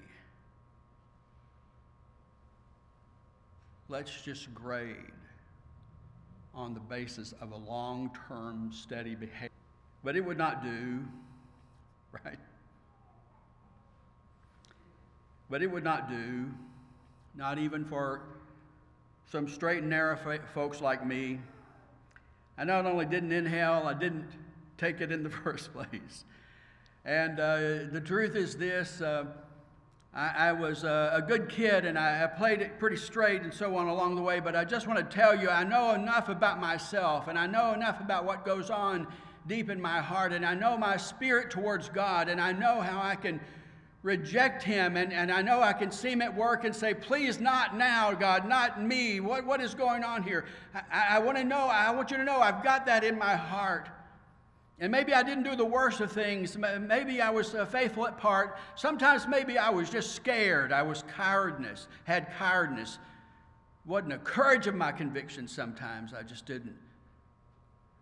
let's 3.89 4.21
just 4.21 4.53
grade 4.53 4.95
on 6.53 6.73
the 6.73 6.79
basis 6.79 7.33
of 7.41 7.51
a 7.51 7.55
long 7.55 8.15
term 8.27 8.71
steady 8.73 9.15
behavior. 9.15 9.49
But 10.03 10.15
it 10.15 10.21
would 10.21 10.37
not 10.37 10.63
do, 10.63 11.05
right? 12.25 12.39
But 15.49 15.61
it 15.61 15.71
would 15.71 15.83
not 15.83 16.09
do, 16.09 16.51
not 17.35 17.57
even 17.57 17.85
for 17.85 18.21
some 19.31 19.47
straight 19.47 19.79
and 19.79 19.89
narrow 19.89 20.17
folks 20.53 20.81
like 20.81 21.05
me. 21.05 21.39
I 22.57 22.63
not 22.63 22.85
only 22.85 23.05
didn't 23.05 23.31
inhale, 23.31 23.83
I 23.85 23.93
didn't 23.93 24.27
take 24.77 24.99
it 25.01 25.11
in 25.11 25.23
the 25.23 25.29
first 25.43 25.73
place. 25.73 26.25
And 27.05 27.39
uh, 27.39 27.89
the 27.91 28.01
truth 28.03 28.35
is 28.35 28.57
this 28.57 28.99
uh, 28.99 29.25
I, 30.17 30.49
I, 30.49 30.51
was 30.51 30.83
uh, 30.83 31.11
a 31.13 31.21
good 31.21 31.47
kid 31.47 31.85
and 31.85 31.97
I, 31.97 32.23
I 32.23 32.27
played 32.27 32.59
it 32.59 32.79
pretty 32.79 32.97
straight 32.97 33.43
and 33.43 33.53
so 33.53 33.75
on 33.77 33.87
along 33.87 34.15
the 34.15 34.21
way, 34.21 34.39
but 34.39 34.55
I 34.55 34.65
just 34.65 34.87
want 34.87 34.97
to 34.97 35.15
tell 35.15 35.39
you 35.39 35.47
I 35.47 35.63
know 35.63 35.93
enough 35.93 36.27
about 36.27 36.59
myself 36.59 37.27
and 37.27 37.37
I 37.37 37.45
know 37.45 37.73
enough 37.73 38.01
about 38.01 38.25
what 38.25 38.43
goes 38.43 38.71
on 38.71 39.07
deep 39.47 39.69
in 39.69 39.79
my 39.79 39.99
heart, 39.99 40.33
and 40.33 40.45
I 40.45 40.53
know 40.53 40.77
my 40.77 40.97
spirit 40.97 41.49
towards 41.49 41.89
God, 41.89 42.29
and 42.29 42.39
I 42.39 42.51
know 42.51 42.81
how 42.81 43.01
I 43.01 43.15
can 43.15 43.39
reject 44.03 44.63
him. 44.63 44.97
And, 44.97 45.11
and 45.11 45.31
I 45.31 45.41
know 45.41 45.61
I 45.61 45.73
can 45.73 45.91
see 45.91 46.11
him 46.11 46.21
at 46.21 46.35
work 46.35 46.63
and 46.63 46.75
say, 46.75 46.93
Please, 46.93 47.39
not 47.39 47.77
now, 47.77 48.13
God, 48.13 48.47
not 48.47 48.81
me. 48.81 49.19
What, 49.19 49.45
what 49.45 49.61
is 49.61 49.73
going 49.73 50.03
on 50.03 50.23
here? 50.23 50.45
I, 50.91 51.15
I 51.17 51.19
want 51.19 51.37
to 51.37 51.43
know, 51.43 51.67
I 51.67 51.91
want 51.91 52.11
you 52.11 52.17
to 52.17 52.23
know 52.23 52.39
I've 52.39 52.63
got 52.63 52.85
that 52.85 53.03
in 53.03 53.17
my 53.17 53.35
heart. 53.35 53.89
And 54.79 54.91
maybe 54.91 55.13
I 55.13 55.23
didn't 55.23 55.43
do 55.43 55.55
the 55.55 55.65
worst 55.65 56.01
of 56.01 56.11
things. 56.11 56.55
Maybe 56.55 57.19
I 57.19 57.31
was 57.31 57.55
uh, 57.55 57.65
faithful 57.65 58.05
at 58.05 58.17
part. 58.17 58.57
Sometimes 58.75 59.27
maybe 59.27 59.57
I 59.57 59.71
was 59.71 59.89
just 59.89 60.13
scared. 60.13 60.71
I 60.71 60.83
was 60.83 61.03
cowardness, 61.15 61.87
had 62.03 62.27
cowardness. 62.37 62.99
Wasn't 63.85 64.13
a 64.13 64.19
courage 64.19 64.67
of 64.67 64.75
my 64.75 64.91
conviction 64.91 65.47
sometimes. 65.47 66.13
I 66.13 66.21
just 66.21 66.45
didn't 66.45 66.75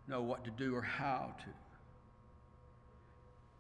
know 0.08 0.22
what 0.22 0.44
to 0.44 0.52
do 0.52 0.76
or 0.76 0.82
how 0.82 1.34
to. 1.40 1.50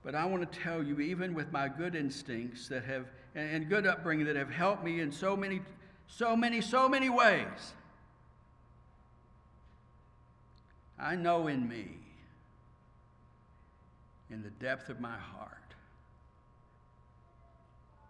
But 0.03 0.13
I 0.13 0.25
want 0.25 0.51
to 0.51 0.59
tell 0.59 0.83
you, 0.83 0.99
even 0.99 1.33
with 1.33 1.51
my 1.51 1.67
good 1.69 1.95
instincts 1.95 2.67
that 2.67 2.83
have 2.83 3.05
and 3.33 3.67
good 3.67 3.85
upbringing 3.87 4.25
that 4.27 4.35
have 4.35 4.49
helped 4.49 4.83
me 4.83 4.99
in 5.01 5.11
so 5.11 5.35
many, 5.35 5.61
so 6.07 6.35
many, 6.35 6.61
so 6.61 6.87
many 6.87 7.09
ways, 7.09 7.73
I 10.99 11.15
know 11.15 11.47
in 11.47 11.67
me, 11.67 11.97
in 14.29 14.41
the 14.41 14.49
depth 14.49 14.89
of 14.89 14.99
my 14.99 15.15
heart, 15.17 15.75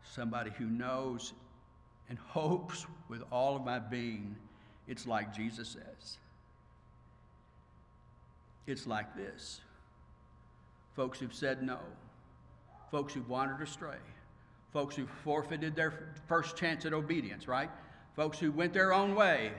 somebody 0.04 0.52
who 0.58 0.66
knows 0.66 1.34
and 2.10 2.18
hopes 2.18 2.86
with 3.10 3.24
all 3.32 3.56
of 3.56 3.66
my 3.66 3.80
being, 3.80 4.36
it's 4.88 5.08
like 5.08 5.34
Jesus 5.34 5.70
says. 5.70 6.18
It's 8.68 8.88
like 8.88 9.16
this 9.16 9.62
folks 10.96 11.20
who've 11.20 11.34
said 11.34 11.62
no, 11.62 11.80
folks 12.90 13.14
who've 13.14 13.28
wandered 13.28 13.62
astray, 13.62 13.98
folks 14.72 14.96
who 14.96 15.06
forfeited 15.24 15.76
their 15.76 16.14
first 16.28 16.56
chance 16.56 16.86
at 16.86 16.94
obedience, 16.94 17.48
right? 17.48 17.70
Folks 18.16 18.40
who 18.40 18.52
went 18.52 18.74
their 18.74 18.94
own 18.94 19.14
way, 19.14 19.52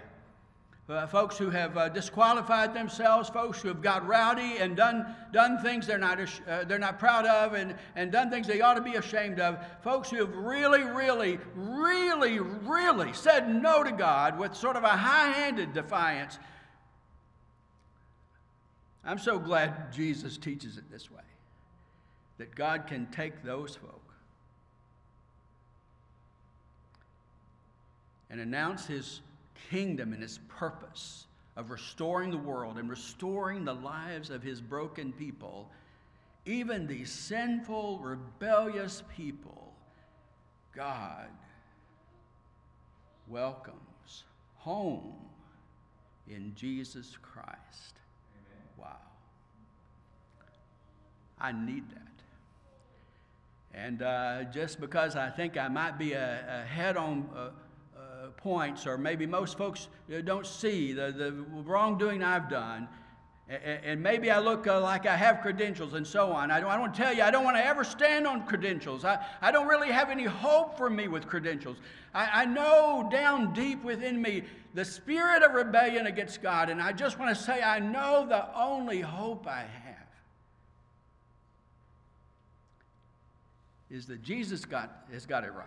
uh, 0.88 1.06
folks 1.06 1.36
who 1.36 1.50
have 1.50 1.76
uh, 1.76 1.88
disqualified 1.88 2.72
themselves, 2.72 3.28
folks 3.28 3.60
who 3.60 3.68
have 3.68 3.82
got 3.82 4.06
rowdy 4.06 4.58
and 4.58 4.76
done, 4.76 5.16
done 5.32 5.58
things 5.58 5.86
they're 5.86 5.98
not, 5.98 6.20
uh, 6.46 6.64
they're 6.64 6.78
not 6.78 6.98
proud 6.98 7.26
of 7.26 7.54
and, 7.54 7.74
and 7.96 8.12
done 8.12 8.30
things 8.30 8.46
they 8.46 8.60
ought 8.60 8.74
to 8.74 8.80
be 8.80 8.94
ashamed 8.94 9.40
of, 9.40 9.58
folks 9.82 10.10
who 10.10 10.18
have 10.18 10.34
really, 10.36 10.84
really, 10.84 11.38
really, 11.54 12.38
really 12.38 13.12
said 13.12 13.52
no 13.52 13.82
to 13.82 13.90
God 13.90 14.38
with 14.38 14.54
sort 14.54 14.76
of 14.76 14.84
a 14.84 14.88
high 14.88 15.32
handed 15.32 15.72
defiance. 15.72 16.38
I'm 19.04 19.18
so 19.18 19.38
glad 19.38 19.92
Jesus 19.92 20.36
teaches 20.36 20.78
it 20.78 20.84
this 20.90 21.10
way 21.10 21.20
that 22.38 22.54
God 22.54 22.86
can 22.86 23.06
take 23.06 23.42
those 23.42 23.74
folk 23.74 24.02
and 28.30 28.40
announce 28.40 28.86
his 28.86 29.20
kingdom 29.70 30.12
and 30.12 30.22
his 30.22 30.38
purpose 30.48 31.26
of 31.56 31.70
restoring 31.70 32.30
the 32.30 32.36
world 32.36 32.78
and 32.78 32.88
restoring 32.88 33.64
the 33.64 33.74
lives 33.74 34.30
of 34.30 34.42
his 34.42 34.60
broken 34.60 35.12
people, 35.12 35.70
even 36.44 36.86
these 36.86 37.10
sinful, 37.10 37.98
rebellious 37.98 39.02
people, 39.16 39.72
God 40.74 41.28
welcomes 43.26 44.24
home 44.56 45.14
in 46.28 46.52
Jesus 46.54 47.16
Christ. 47.22 47.94
Amen. 48.34 48.68
Wow. 48.78 48.96
I 51.40 51.52
need 51.52 51.88
that. 51.90 52.02
And 53.74 54.02
uh, 54.02 54.44
just 54.44 54.80
because 54.80 55.16
I 55.16 55.30
think 55.30 55.56
I 55.56 55.68
might 55.68 55.98
be 55.98 56.12
ahead 56.12 56.96
on. 56.96 57.28
Uh, 57.34 57.50
points, 58.36 58.86
or 58.86 58.98
maybe 58.98 59.26
most 59.26 59.56
folks 59.56 59.88
don't 60.24 60.46
see 60.46 60.92
the, 60.92 61.12
the 61.12 61.32
wrongdoing 61.64 62.22
I've 62.22 62.48
done. 62.48 62.88
And 63.48 64.02
maybe 64.02 64.32
I 64.32 64.40
look 64.40 64.66
uh, 64.66 64.80
like 64.80 65.06
I 65.06 65.14
have 65.14 65.40
credentials 65.40 65.94
and 65.94 66.04
so 66.04 66.32
on. 66.32 66.50
I 66.50 66.58
don't, 66.58 66.68
I 66.68 66.76
don't 66.76 66.92
tell 66.92 67.14
you, 67.14 67.22
I 67.22 67.30
don't 67.30 67.44
want 67.44 67.56
to 67.56 67.64
ever 67.64 67.84
stand 67.84 68.26
on 68.26 68.44
credentials. 68.44 69.04
I, 69.04 69.24
I 69.40 69.52
don't 69.52 69.68
really 69.68 69.92
have 69.92 70.10
any 70.10 70.24
hope 70.24 70.76
for 70.76 70.90
me 70.90 71.06
with 71.06 71.28
credentials. 71.28 71.76
I, 72.12 72.42
I 72.42 72.44
know 72.44 73.08
down 73.08 73.52
deep 73.52 73.84
within 73.84 74.20
me 74.20 74.42
the 74.74 74.84
spirit 74.84 75.44
of 75.44 75.52
rebellion 75.52 76.06
against 76.06 76.42
God, 76.42 76.70
and 76.70 76.82
I 76.82 76.90
just 76.92 77.20
want 77.20 77.36
to 77.36 77.40
say 77.40 77.62
I 77.62 77.78
know 77.78 78.26
the 78.28 78.52
only 78.58 79.00
hope 79.00 79.46
I 79.46 79.60
have 79.60 79.96
is 83.90 84.06
that 84.06 84.22
Jesus 84.22 84.64
got, 84.64 85.06
has 85.12 85.24
got 85.24 85.44
it 85.44 85.52
right. 85.52 85.66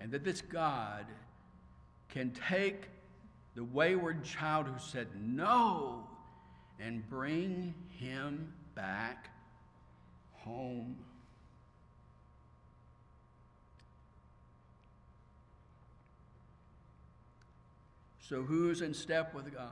And 0.00 0.12
that 0.12 0.24
this 0.24 0.40
God 0.40 1.06
can 2.08 2.30
take 2.30 2.88
the 3.54 3.64
wayward 3.64 4.24
child 4.24 4.66
who 4.66 4.78
said 4.78 5.08
no 5.20 6.06
and 6.80 7.08
bring 7.10 7.74
him 7.98 8.52
back 8.74 9.30
home. 10.32 10.96
So, 18.20 18.42
who's 18.42 18.82
in 18.82 18.92
step 18.92 19.34
with 19.34 19.52
God? 19.54 19.70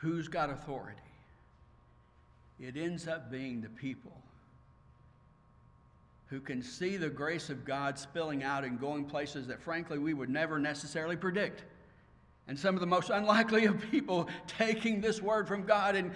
Who's 0.00 0.26
got 0.26 0.50
authority? 0.50 0.98
It 2.60 2.76
ends 2.76 3.06
up 3.06 3.30
being 3.30 3.60
the 3.60 3.68
people 3.68 4.12
who 6.32 6.40
can 6.40 6.62
see 6.62 6.96
the 6.96 7.10
grace 7.10 7.50
of 7.50 7.62
God 7.62 7.98
spilling 7.98 8.42
out 8.42 8.64
and 8.64 8.80
going 8.80 9.04
places 9.04 9.46
that, 9.48 9.60
frankly, 9.60 9.98
we 9.98 10.14
would 10.14 10.30
never 10.30 10.58
necessarily 10.58 11.14
predict. 11.14 11.62
And 12.48 12.58
some 12.58 12.74
of 12.74 12.80
the 12.80 12.86
most 12.86 13.10
unlikely 13.14 13.66
of 13.66 13.78
people 13.90 14.28
taking 14.46 15.02
this 15.02 15.20
word 15.20 15.46
from 15.46 15.64
God 15.66 15.94
and 15.94 16.10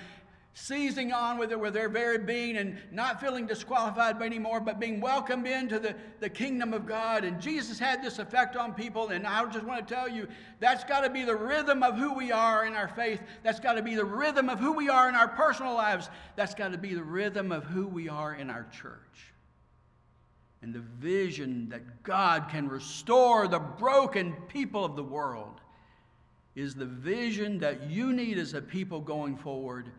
seizing 0.54 1.12
on 1.12 1.36
with 1.36 1.52
it 1.52 1.60
with 1.60 1.74
their 1.74 1.90
very 1.90 2.16
being 2.16 2.56
and 2.56 2.78
not 2.90 3.20
feeling 3.20 3.46
disqualified 3.46 4.22
anymore, 4.22 4.58
but 4.58 4.80
being 4.80 5.02
welcomed 5.02 5.46
into 5.46 5.78
the, 5.78 5.94
the 6.20 6.30
kingdom 6.30 6.72
of 6.72 6.86
God. 6.86 7.22
And 7.22 7.38
Jesus 7.38 7.78
had 7.78 8.02
this 8.02 8.18
effect 8.18 8.56
on 8.56 8.72
people. 8.72 9.08
And 9.08 9.26
I 9.26 9.44
just 9.50 9.66
want 9.66 9.86
to 9.86 9.94
tell 9.94 10.08
you 10.08 10.26
that's 10.60 10.84
got 10.84 11.02
to 11.02 11.10
be 11.10 11.24
the 11.24 11.36
rhythm 11.36 11.82
of 11.82 11.98
who 11.98 12.14
we 12.14 12.32
are 12.32 12.64
in 12.64 12.72
our 12.72 12.88
faith. 12.88 13.20
That's 13.42 13.60
got 13.60 13.74
to 13.74 13.82
be 13.82 13.94
the 13.94 14.06
rhythm 14.06 14.48
of 14.48 14.58
who 14.60 14.72
we 14.72 14.88
are 14.88 15.10
in 15.10 15.14
our 15.14 15.28
personal 15.28 15.74
lives. 15.74 16.08
That's 16.36 16.54
got 16.54 16.72
to 16.72 16.78
be 16.78 16.94
the 16.94 17.04
rhythm 17.04 17.52
of 17.52 17.64
who 17.64 17.86
we 17.86 18.08
are 18.08 18.34
in 18.34 18.48
our 18.48 18.66
church 18.72 19.34
and 20.62 20.74
the 20.74 20.84
vision 20.98 21.68
that 21.68 22.02
God 22.02 22.48
can 22.48 22.68
restore 22.68 23.46
the 23.46 23.58
broken 23.58 24.34
people 24.48 24.84
of 24.84 24.96
the 24.96 25.04
world 25.04 25.60
is 26.54 26.74
the 26.74 26.86
vision 26.86 27.58
that 27.58 27.90
you 27.90 28.12
need 28.12 28.38
as 28.38 28.54
a 28.54 28.62
people 28.62 29.00
going 29.00 29.36
forward. 29.36 29.90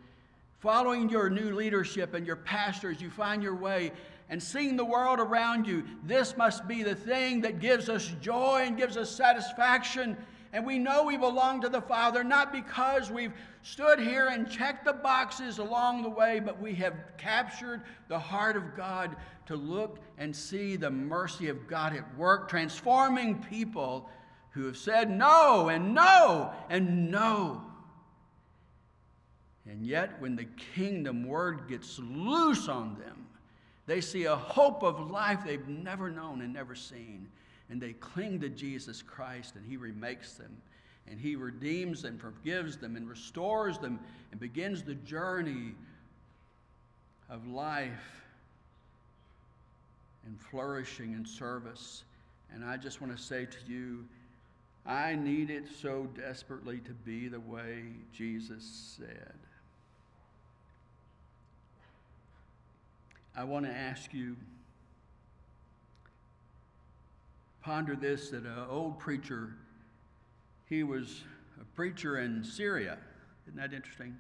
Following 0.59 1.07
your 1.07 1.29
new 1.29 1.53
leadership 1.53 2.15
and 2.15 2.25
your 2.25 2.35
pastors, 2.35 2.99
you 2.99 3.11
find 3.11 3.43
your 3.43 3.55
way 3.55 3.91
and 4.29 4.41
seeing 4.41 4.75
the 4.75 4.83
world 4.83 5.19
around 5.19 5.67
you. 5.67 5.83
This 6.03 6.35
must 6.35 6.67
be 6.67 6.83
the 6.83 6.95
thing 6.95 7.41
that 7.41 7.59
gives 7.59 7.89
us 7.89 8.13
joy 8.21 8.63
and 8.65 8.75
gives 8.75 8.97
us 8.97 9.09
satisfaction 9.09 10.17
and 10.53 10.65
we 10.65 10.79
know 10.79 11.03
we 11.03 11.17
belong 11.17 11.61
to 11.61 11.69
the 11.69 11.81
Father 11.81 12.23
not 12.23 12.51
because 12.51 13.11
we've 13.11 13.33
stood 13.61 13.99
here 13.99 14.27
and 14.27 14.49
checked 14.49 14.85
the 14.85 14.93
boxes 14.93 15.57
along 15.57 16.03
the 16.03 16.09
way, 16.09 16.39
but 16.39 16.61
we 16.61 16.73
have 16.75 16.93
captured 17.17 17.81
the 18.07 18.19
heart 18.19 18.55
of 18.55 18.75
God 18.75 19.15
to 19.47 19.55
look 19.55 19.99
and 20.17 20.35
see 20.35 20.75
the 20.75 20.89
mercy 20.89 21.49
of 21.49 21.67
God 21.67 21.95
at 21.95 22.17
work, 22.17 22.49
transforming 22.49 23.43
people 23.43 24.09
who 24.51 24.65
have 24.65 24.77
said 24.77 25.09
no 25.09 25.69
and 25.69 25.93
no 25.93 26.51
and 26.69 27.11
no. 27.11 27.61
And 29.69 29.85
yet, 29.85 30.21
when 30.21 30.35
the 30.35 30.47
kingdom 30.75 31.27
word 31.27 31.67
gets 31.67 31.99
loose 31.99 32.69
on 32.69 32.95
them, 32.95 33.27
they 33.85 34.01
see 34.01 34.25
a 34.25 34.35
hope 34.35 34.81
of 34.83 35.11
life 35.11 35.41
they've 35.45 35.67
never 35.67 36.09
known 36.09 36.41
and 36.41 36.53
never 36.53 36.73
seen 36.73 37.27
and 37.69 37.81
they 37.81 37.93
cling 37.93 38.39
to 38.41 38.49
Jesus 38.49 39.01
Christ 39.01 39.55
and 39.55 39.65
He 39.65 39.77
remakes 39.77 40.33
them 40.33 40.55
and 41.09 41.19
He 41.19 41.35
redeems 41.35 42.01
them, 42.01 42.17
forgives 42.17 42.77
them, 42.77 42.95
and 42.95 43.09
restores 43.09 43.77
them 43.77 43.99
and 44.31 44.39
begins 44.39 44.83
the 44.83 44.95
journey 44.95 45.73
of 47.29 47.47
life 47.47 48.23
and 50.25 50.39
flourishing 50.39 51.13
and 51.13 51.27
service. 51.27 52.03
And 52.53 52.63
I 52.63 52.77
just 52.77 53.01
want 53.01 53.15
to 53.15 53.21
say 53.21 53.45
to 53.45 53.57
you, 53.71 54.05
I 54.85 55.15
need 55.15 55.49
it 55.49 55.65
so 55.81 56.07
desperately 56.15 56.79
to 56.79 56.93
be 56.93 57.27
the 57.27 57.39
way 57.39 57.83
Jesus 58.13 58.97
said. 58.97 59.33
I 63.35 63.43
want 63.43 63.65
to 63.65 63.71
ask 63.71 64.13
you 64.13 64.35
ponder 67.67 67.97
this 67.97 68.29
that 68.29 68.45
an 68.45 68.65
old 68.69 68.97
preacher, 68.97 69.49
he 70.69 70.83
was 70.83 71.25
a 71.59 71.65
preacher 71.75 72.19
in 72.19 72.41
Syria. 72.41 72.97
Isn't 73.45 73.59
that 73.59 73.73
interesting? 73.73 74.15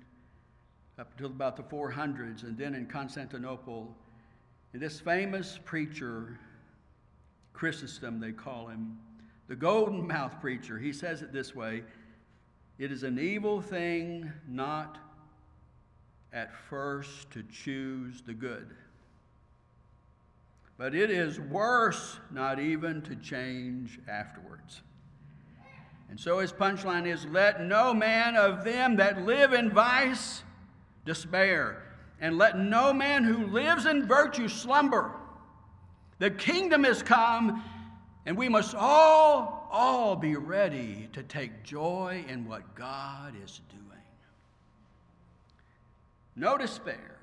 Up 0.99 1.13
until 1.13 1.27
about 1.27 1.55
the 1.55 1.63
400s, 1.63 2.43
and 2.43 2.57
then 2.57 2.75
in 2.75 2.87
Constantinople. 2.87 3.95
And 4.73 4.81
this 4.81 4.99
famous 4.99 5.57
preacher, 5.63 6.37
Chrysostom, 7.53 8.19
they 8.19 8.33
call 8.33 8.67
him, 8.67 8.97
the 9.47 9.55
golden 9.55 10.05
mouth 10.05 10.41
preacher, 10.41 10.77
he 10.77 10.91
says 10.91 11.21
it 11.21 11.31
this 11.31 11.55
way 11.55 11.83
It 12.77 12.91
is 12.91 13.03
an 13.03 13.17
evil 13.17 13.61
thing 13.61 14.29
not 14.45 14.97
at 16.33 16.53
first 16.53 17.31
to 17.31 17.43
choose 17.43 18.21
the 18.21 18.33
good 18.33 18.75
but 20.77 20.93
it 20.93 21.09
is 21.09 21.39
worse 21.39 22.19
not 22.31 22.59
even 22.59 23.01
to 23.01 23.15
change 23.15 23.99
afterwards. 24.07 24.81
And 26.09 26.19
so 26.19 26.39
his 26.39 26.53
punchline 26.53 27.07
is 27.07 27.25
let 27.25 27.61
no 27.61 27.93
man 27.93 28.35
of 28.35 28.63
them 28.63 28.95
that 28.97 29.25
live 29.25 29.53
in 29.53 29.71
vice 29.71 30.43
despair, 31.05 31.83
and 32.19 32.37
let 32.37 32.57
no 32.57 32.93
man 32.93 33.23
who 33.23 33.47
lives 33.47 33.85
in 33.85 34.07
virtue 34.07 34.47
slumber. 34.47 35.11
The 36.19 36.31
kingdom 36.31 36.85
is 36.85 37.03
come, 37.03 37.63
and 38.25 38.37
we 38.37 38.49
must 38.49 38.75
all, 38.75 39.67
all 39.71 40.15
be 40.15 40.35
ready 40.35 41.09
to 41.13 41.23
take 41.23 41.63
joy 41.63 42.23
in 42.27 42.47
what 42.47 42.75
God 42.75 43.33
is 43.43 43.61
doing. 43.69 43.83
No 46.35 46.57
despair 46.57 47.16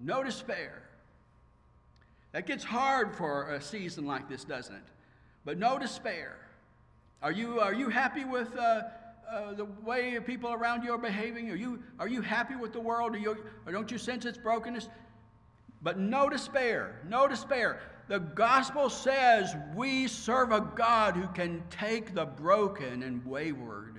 no 0.00 0.24
despair. 0.24 0.82
That 2.32 2.46
gets 2.46 2.64
hard 2.64 3.14
for 3.14 3.50
a 3.50 3.60
season 3.60 4.06
like 4.06 4.28
this, 4.28 4.44
doesn't 4.44 4.74
it? 4.74 4.82
But 5.44 5.58
no 5.58 5.78
despair. 5.78 6.36
Are 7.22 7.32
you, 7.32 7.60
are 7.60 7.74
you 7.74 7.88
happy 7.88 8.24
with 8.24 8.56
uh, 8.56 8.82
uh, 9.30 9.54
the 9.54 9.66
way 9.84 10.18
people 10.20 10.52
around 10.52 10.84
you 10.84 10.92
are 10.92 10.98
behaving? 10.98 11.50
Are 11.50 11.56
you, 11.56 11.82
are 11.98 12.08
you 12.08 12.22
happy 12.22 12.56
with 12.56 12.72
the 12.72 12.80
world? 12.80 13.16
You, 13.18 13.36
or 13.66 13.72
don't 13.72 13.90
you 13.90 13.98
sense 13.98 14.24
its 14.24 14.38
brokenness? 14.38 14.88
But 15.82 15.98
no 15.98 16.28
despair, 16.28 17.00
no 17.08 17.26
despair. 17.26 17.80
The 18.08 18.20
gospel 18.20 18.90
says 18.90 19.54
we 19.74 20.08
serve 20.08 20.52
a 20.52 20.60
God 20.60 21.14
who 21.14 21.26
can 21.28 21.62
take 21.70 22.14
the 22.14 22.26
broken 22.26 23.02
and 23.02 23.24
wayward 23.24 23.98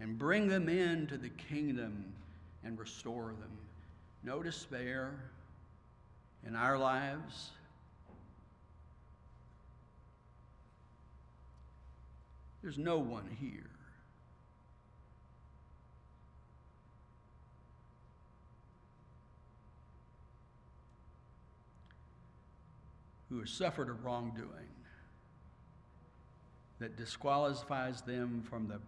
and 0.00 0.18
bring 0.18 0.48
them 0.48 0.68
into 0.68 1.16
the 1.16 1.30
kingdom 1.30 2.12
and 2.64 2.78
restore 2.78 3.34
them. 3.40 3.50
No 4.24 4.42
despair 4.42 5.14
in 6.46 6.54
our 6.54 6.78
lives. 6.78 7.50
There's 12.62 12.78
no 12.78 12.98
one 12.98 13.28
here. 13.40 13.68
Who 23.28 23.40
has 23.40 23.50
suffered 23.50 23.88
a 23.88 23.92
wrongdoing 23.92 24.48
that 26.78 26.96
disqualifies 26.96 28.02
them 28.02 28.42
from 28.48 28.68
the 28.68 28.78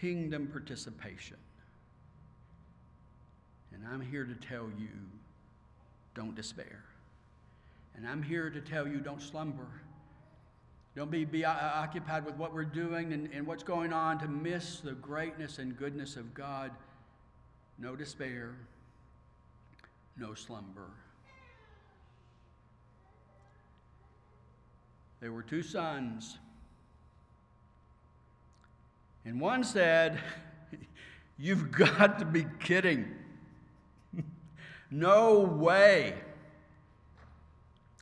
kingdom 0.00 0.46
participation. 0.46 1.36
And 3.74 3.82
I'm 3.92 4.00
here 4.00 4.24
to 4.24 4.34
tell 4.34 4.68
you 4.78 4.88
don't 6.14 6.34
despair. 6.34 6.84
And 7.96 8.06
I'm 8.06 8.22
here 8.22 8.50
to 8.50 8.60
tell 8.60 8.86
you 8.86 8.98
don't 8.98 9.22
slumber. 9.22 9.68
Don't 10.96 11.10
be, 11.10 11.24
be 11.24 11.44
uh, 11.44 11.52
occupied 11.52 12.24
with 12.24 12.34
what 12.36 12.52
we're 12.52 12.64
doing 12.64 13.12
and, 13.12 13.28
and 13.32 13.46
what's 13.46 13.62
going 13.62 13.92
on 13.92 14.18
to 14.18 14.28
miss 14.28 14.80
the 14.80 14.92
greatness 14.92 15.58
and 15.58 15.76
goodness 15.76 16.16
of 16.16 16.34
God. 16.34 16.72
No 17.78 17.94
despair, 17.94 18.56
no 20.16 20.34
slumber. 20.34 20.90
There 25.20 25.32
were 25.32 25.42
two 25.42 25.62
sons. 25.62 26.38
And 29.24 29.40
one 29.40 29.62
said, 29.62 30.18
You've 31.38 31.70
got 31.70 32.18
to 32.18 32.24
be 32.24 32.44
kidding. 32.58 33.14
No 34.90 35.40
way. 35.40 36.14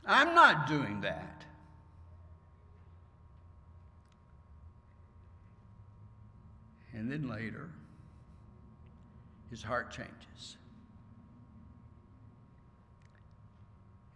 I'm 0.05 0.33
not 0.33 0.67
doing 0.67 1.01
that. 1.01 1.43
And 6.93 7.11
then 7.11 7.29
later, 7.29 7.69
his 9.49 9.61
heart 9.61 9.91
changes. 9.91 10.57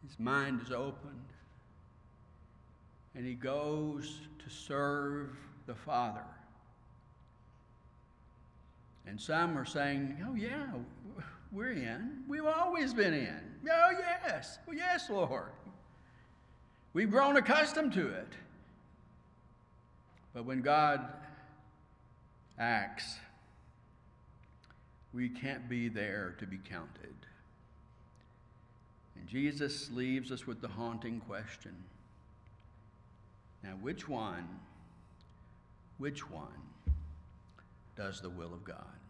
His 0.07 0.19
mind 0.19 0.61
is 0.65 0.71
opened. 0.71 1.15
And 3.13 3.25
he 3.25 3.33
goes 3.33 4.21
to 4.43 4.49
serve 4.49 5.29
the 5.67 5.75
Father. 5.75 6.23
And 9.05 9.19
some 9.19 9.57
are 9.57 9.65
saying, 9.65 10.17
oh, 10.27 10.35
yeah, 10.35 10.67
we're 11.51 11.71
in. 11.71 12.23
We've 12.27 12.45
always 12.45 12.93
been 12.93 13.13
in. 13.13 13.39
Oh, 13.71 13.91
yes. 14.25 14.59
Oh, 14.67 14.71
yes, 14.71 15.09
Lord. 15.09 15.51
We've 16.93 17.11
grown 17.11 17.37
accustomed 17.37 17.93
to 17.93 18.07
it. 18.07 18.27
But 20.33 20.45
when 20.45 20.61
God 20.61 21.05
acts, 22.57 23.17
we 25.13 25.29
can't 25.29 25.67
be 25.69 25.89
there 25.89 26.35
to 26.39 26.45
be 26.45 26.57
counted. 26.57 27.15
And 29.15 29.27
Jesus 29.27 29.89
leaves 29.91 30.31
us 30.31 30.47
with 30.47 30.61
the 30.61 30.67
haunting 30.67 31.19
question 31.21 31.75
now, 33.63 33.77
which 33.81 34.09
one, 34.09 34.47
which 35.97 36.29
one 36.29 36.47
does 37.95 38.21
the 38.21 38.29
will 38.29 38.53
of 38.53 38.63
God? 38.63 39.00